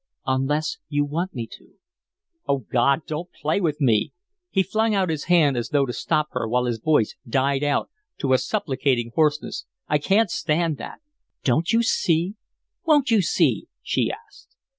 "Unless 0.25 0.79
you 0.89 1.05
want 1.05 1.35
me 1.35 1.45
to." 1.51 1.75
"Oh, 2.47 2.57
God! 2.71 3.01
don't 3.05 3.31
play 3.31 3.61
with 3.61 3.79
me!" 3.79 4.13
He 4.49 4.63
flung 4.63 4.95
out 4.95 5.09
his 5.11 5.25
hand 5.25 5.55
as 5.55 5.69
though 5.69 5.85
to 5.85 5.93
stop 5.93 6.29
her 6.31 6.47
while 6.49 6.65
his 6.65 6.79
voice 6.79 7.15
died 7.29 7.63
out 7.63 7.91
to 8.17 8.33
a 8.33 8.39
supplicating 8.39 9.11
hoarseness. 9.13 9.67
"I 9.87 9.99
can't 9.99 10.31
stand 10.31 10.77
that." 10.77 11.01
"Don't 11.43 11.71
you 11.71 11.83
see? 11.83 12.33
Won't 12.83 13.11
you 13.11 13.21
see?" 13.21 13.67
she 13.83 14.11
asked. 14.11 14.55